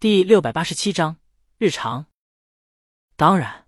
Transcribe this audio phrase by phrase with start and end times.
[0.00, 1.18] 第六百八十七章
[1.58, 2.06] 日常。
[3.16, 3.66] 当然，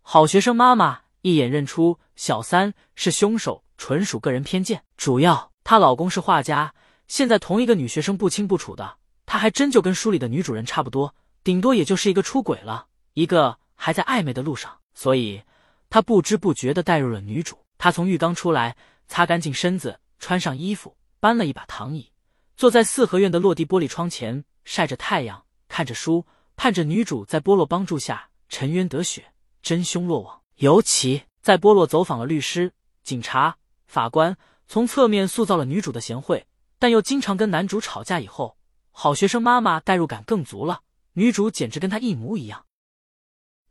[0.00, 4.82] 好学生妈妈一眼认出小三是凶手，纯属个人偏见。
[4.96, 6.74] 主要她老公是画家，
[7.08, 8.96] 现在同一个女学生不清不楚的，
[9.26, 11.14] 她还真就跟书里的女主人差不多，
[11.44, 14.80] 顶多也就是一个出轨了，一个还在暧昧的路上。
[14.94, 15.42] 所以
[15.90, 17.58] 她不知不觉的带入了女主。
[17.76, 18.74] 她从浴缸出来，
[19.06, 22.10] 擦干净身子，穿上衣服，搬了一把躺椅，
[22.56, 28.28] 坐在四合院的落地玻璃窗前，晒着太阳，看着书，盼着女主在波洛帮助下。
[28.50, 29.32] 沉冤得雪，
[29.62, 30.42] 真凶落网。
[30.56, 36.46] 尤其在波洛走访了律师、警察、法官，从侧面塑造了女主的贤惠，
[36.78, 38.20] 但又经常跟男主吵架。
[38.20, 38.58] 以后，
[38.90, 40.82] 好学生妈妈代入感更足了，
[41.14, 42.66] 女主简直跟她一模一样。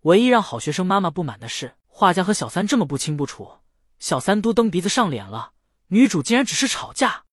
[0.01, 3.59] 唯一让好学生妈妈不满的是，画家和小三这么不清不楚，
[3.99, 5.51] 小三都蹬鼻子上脸了，
[5.89, 7.25] 女主竟然只是吵架，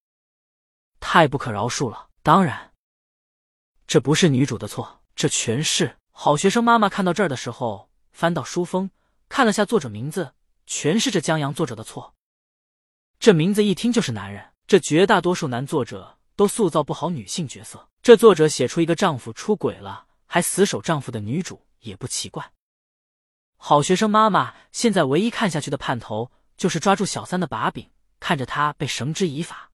[1.00, 2.10] 太不可饶恕了。
[2.22, 2.72] 当然，
[3.86, 5.96] 这不是女主的错，这全是。
[6.10, 8.90] 好学生妈妈看到这儿的时候，翻到书封，
[9.28, 10.34] 看了下作者名字，
[10.66, 12.14] 全是这江阳作者的错。
[13.18, 17.88] 这名字一听就是男人，这绝大多数男作者都塑造不好女性角色。
[18.02, 22.52] 这作者写出一个丈夫出轨了还死守丈夫的女主也不奇怪。
[23.56, 29.70] 好学生妈妈现在唯一看下去的盼头就是抓住小三的把柄，看着他被绳之以法。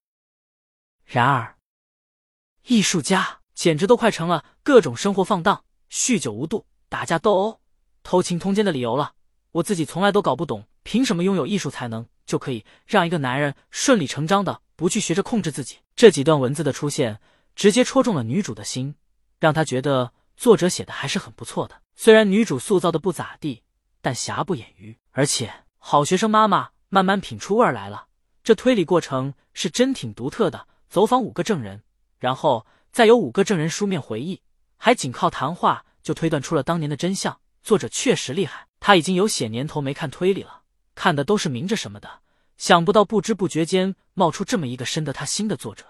[1.05, 1.59] 然而，
[2.63, 5.65] 艺术家简直都快成了各种生活放荡。
[5.91, 7.61] 酗酒无度、打架斗殴、
[8.03, 9.13] 偷情通奸的理由了。
[9.53, 15.77] 我自己从来都搞不懂，凭什么拥有艺术才能就可以让一个男人顺理成章的不去学着控制自己？
[15.95, 17.21] 这几段文字的出现，
[17.55, 18.95] 直接戳中了女主的心，
[19.39, 21.83] 让她觉得作者写的还是很不错的。
[21.95, 23.63] 虽然女主塑造的不咋地，
[24.01, 24.97] 但瑕不掩瑜。
[25.11, 28.07] 而且好学生妈妈慢慢品出味儿来了，
[28.43, 30.67] 这推理过程是真挺独特的。
[30.89, 31.83] 走访五个证人，
[32.19, 34.41] 然后再有五个证人书面回忆。
[34.77, 38.67] 还仅靠谈话就推断出了当年的真相，作者确实厉害。
[38.81, 40.63] 他已经有些年头没看推理了，
[40.95, 42.21] 看的都是明着什么的。
[42.57, 45.85] 想不到不知不觉间冒出这么一个深得他心的作者。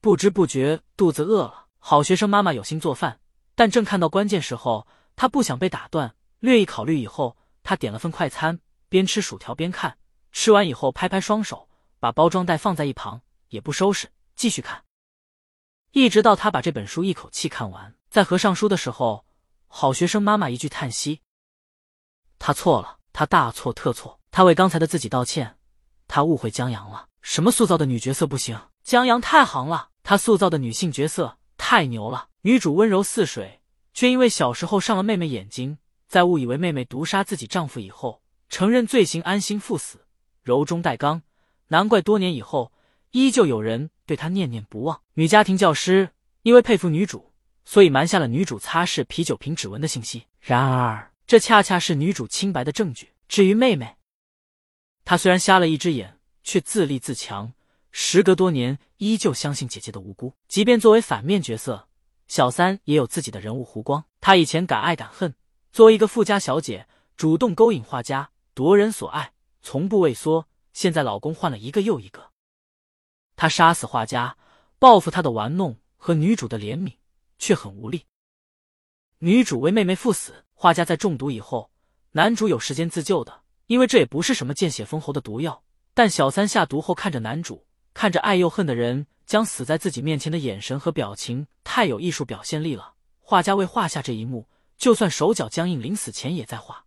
[0.00, 3.20] 不知不觉肚子饿了，好学生妈妈有心做饭，
[3.54, 6.14] 但正看到关键时候，他不想被打断。
[6.40, 9.96] 略一考虑以后，他点了份快餐，边吃薯条边看。
[10.32, 11.68] 吃完以后，拍拍双手，
[12.00, 14.82] 把包装袋放在一旁，也不收拾，继续看。
[15.92, 19.26] 一直到他把这本书一口气看完，在合上书的时候，
[19.66, 21.20] 好学生妈妈一句叹息
[22.40, 25.58] ：“他错了，他大错特错，他为刚才的自己道歉，
[26.08, 27.08] 他误会江阳了。
[27.20, 28.58] 什么塑造的女角色不行？
[28.82, 32.28] 江阳太行了，他塑造的女性角色太牛了。
[32.40, 33.60] 女主温柔似水，
[33.92, 35.76] 却因为小时候上了妹妹眼睛，
[36.08, 40.06] 在误以为妹妹毒杀自己丈夫以后，承认罪行，安心赴死，
[40.42, 41.20] 柔中带刚，
[41.68, 42.72] 难怪多年以后。”
[43.12, 45.00] 依旧有人对她念念不忘。
[45.14, 46.10] 女家庭教师
[46.42, 47.32] 因为佩服女主，
[47.64, 50.24] 所以瞒下了女主擦拭啤酒瓶指纹的信息。
[50.40, 53.12] 然而，这恰恰是女主清白的证据。
[53.28, 53.96] 至于妹妹，
[55.04, 57.52] 她虽然瞎了一只眼，却自立自强，
[57.90, 60.34] 时隔多年依旧相信姐姐的无辜。
[60.48, 61.88] 即便作为反面角色，
[62.26, 64.04] 小三也有自己的人物弧光。
[64.20, 65.34] 她以前敢爱敢恨，
[65.70, 70.48] 作为一个富家小姐，主动勾引画家，夺人所爱，从不畏缩。
[70.72, 72.31] 现在老公换了一个又一个。
[73.42, 74.36] 他杀死画家，
[74.78, 76.94] 报复他的玩弄和女主的怜悯，
[77.40, 78.06] 却很无力。
[79.18, 81.72] 女主为妹妹赴死，画家在中毒以后，
[82.12, 85.64] 男主有时间自救的，因为这也不是什么见血封喉的毒药。
[85.92, 92.94] 但小三下毒后，看着男主，看着爱又恨的人将死在自己面前的眼神和表情，太有艺术表现力了。
[93.20, 96.84] 画家为画下这一幕，就算手脚僵硬，临死前也在画。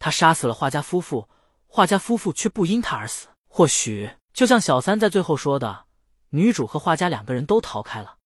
[0.00, 1.28] 他杀死了画家夫妇，
[1.68, 3.28] 画家夫妇却不因他而死。
[3.46, 4.10] 或许。
[4.36, 5.86] 就像小三在最后说的，
[6.28, 8.18] 女主和画家两个人都逃开了。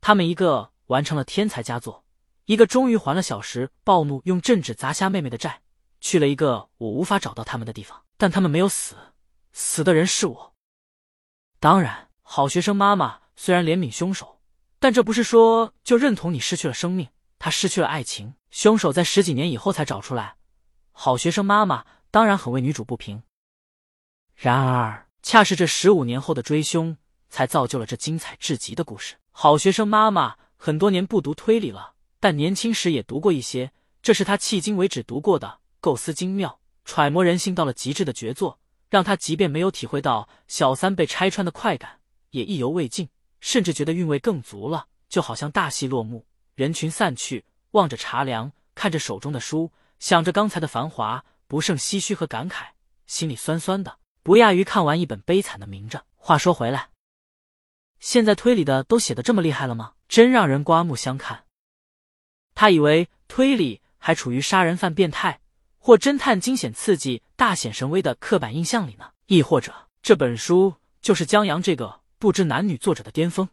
[0.00, 2.04] 他们一个完成了天才佳作，
[2.46, 5.62] 一个终于还了小时暴怒用镇纸砸瞎妹妹的债，
[6.00, 8.02] 去了一个我无法找到他们的地方。
[8.16, 8.96] 但他们没有死，
[9.52, 10.54] 死的人是我。
[11.60, 14.40] 当然，好学生妈妈虽然怜悯凶手，
[14.80, 18.34] 但这不是说就认同你失去了生命，他失去了爱情。
[18.50, 20.34] 凶手在十几年以后才找出来，
[20.90, 23.22] 好学生妈妈当然很为女主不平。
[24.34, 26.96] 然而，恰是这十五年后的追凶，
[27.28, 29.16] 才造就了这精彩至极的故事。
[29.32, 33.72] 好学生妈妈很多年不读推理了，但年轻时也读过一些。
[34.00, 41.98] 这是她迄今为止读过的构思精妙、揣摩人性到了极致的绝作，让她即便没有体会到小三被拆穿的快感，
[42.30, 43.08] 也意犹未尽，
[43.40, 44.86] 甚至觉得韵味更足了。
[45.08, 46.24] 就好像大戏落幕，
[46.54, 52.66] 人群散去，望着茶凉，看着手中的书，想着刚才的繁华，不胜唏嘘和感慨，
[53.08, 53.98] 心里酸酸的。
[54.26, 56.04] 不亚于看完一本悲惨的名着。
[56.16, 56.90] 话说回来，
[58.00, 59.92] 现在推理的都写的这么厉害了吗？
[60.08, 61.44] 真让人刮目相看。
[62.52, 65.40] 他以为推理还处于杀人犯变态
[65.78, 73.48] 或侦探惊险刺激大显神威的刻板印象里呢，亦或者这本书就是江阳这个不知男女作者的巅峰。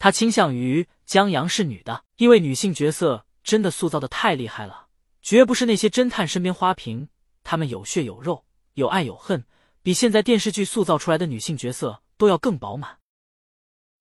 [0.00, 4.88] 他倾向于江阳是女的，因为女性角色真的塑造的太厉害了，
[5.20, 7.08] 绝不是那些侦探身边花瓶，
[7.44, 9.44] 她们有血有肉，有爱有恨，
[9.82, 12.98] 比现在电视剧塑造出来的女性角色都要更饱满。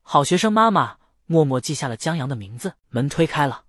[0.01, 2.75] 好学生妈妈默默记下了江阳的名字。
[2.89, 3.65] 门推开了，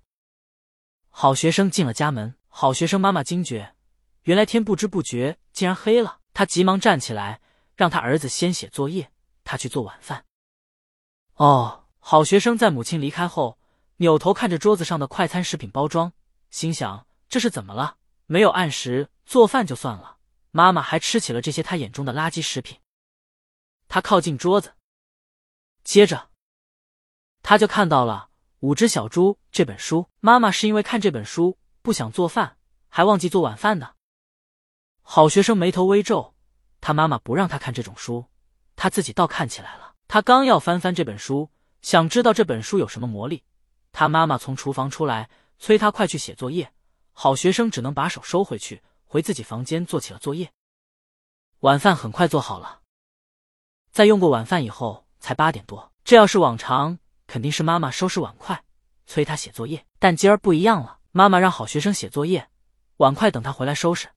[1.11, 2.35] 好学生进了家门。
[2.49, 3.75] 好学生妈妈惊觉，
[4.25, 6.19] 原来天不知不觉竟然黑了。
[6.35, 7.41] 他急忙站起来，
[7.75, 9.11] 让他儿子先写作业，
[9.43, 10.25] 他去做晚饭。
[11.37, 13.59] 哦，好学生在母亲离开后，
[13.97, 16.13] 扭头看着桌子上的快餐食品包装，
[16.51, 17.97] 心想：这是怎么了？
[18.27, 20.19] 没有按时做饭就算了，
[20.53, 22.79] 妈妈还吃起了这些他眼中的垃圾食品。
[23.89, 24.75] 他靠近桌子，
[25.83, 26.29] 接着。
[27.43, 28.29] 他就看到了
[28.61, 30.09] 《五只小猪》这本书。
[30.21, 32.59] 妈妈是因为看这本书不想做饭，
[32.89, 33.97] 还忘记做晚饭的。
[35.01, 36.35] 好学生眉头微皱，
[36.81, 38.27] 他妈妈不让他看这种书，
[38.77, 39.95] 他自己倒看起来了。
[40.07, 41.51] 他刚要翻翻这本书，
[41.81, 43.43] 想知道这本书有什么魔力，
[43.91, 46.73] 他妈妈从厨房出来催他快去写作业。
[47.13, 48.83] 好学生只能把手收回去，
[49.13, 50.51] 回自己房间做起了作业。
[51.61, 52.81] 晚饭很快做好了，
[53.91, 55.93] 在用过晚饭以后，才八点多。
[56.03, 56.99] 这要是往常。
[57.27, 58.65] 肯定是妈妈收拾碗筷，
[59.07, 59.87] 催他写作业。
[59.99, 62.49] 但今儿不一样了，妈妈让好学生写作业，
[62.97, 64.09] 碗筷等他回来收拾。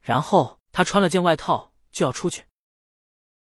[0.00, 2.44] 然后他穿了件外套就要出去。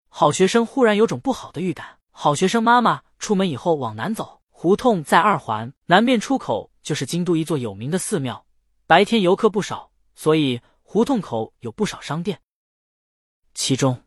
[0.09, 1.99] 好学生忽然有种不好的预感。
[2.11, 8.45] 好学生妈妈出门以后往南走，胡同在二环南面出口，就是京都一座有名的寺庙。
[8.85, 12.41] 白天游客不少，所以胡同口有不少商店，
[13.53, 14.03] 其中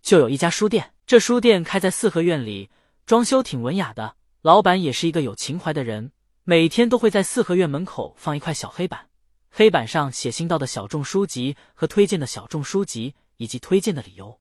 [0.00, 0.94] 就有一家书店。
[1.06, 2.70] 这书店开在四合院里。
[3.04, 6.12] 装修挺文雅的，老板也是一个有情怀的人，
[6.44, 9.10] 每天都会在四合院门口放一块小黑板，
[9.50, 14.40] 黑板上写新到的小众书籍和推荐的小众书籍以及推荐的理由。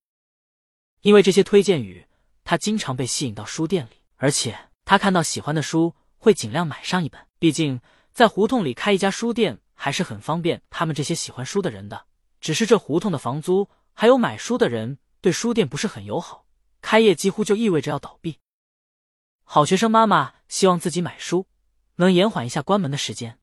[1.02, 2.06] 因为这些推荐语，
[2.44, 7.20] 他经常被吸引到书店里，而且他看到喜欢的书会尽量买上一本。
[7.40, 7.82] 毕竟
[8.14, 12.06] 在胡同里开一家书店还是很方便他们这些喜欢书的人的。
[12.40, 16.46] 只是这胡同的房租还有买书的人对书店不是很友好，
[16.84, 18.38] 开业几乎就意味着要倒闭。
[19.44, 21.48] 好学生妈妈希望自己买书
[21.96, 23.40] 能延缓一下关门的时间。